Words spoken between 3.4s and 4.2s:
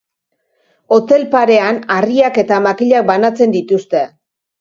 dituzte.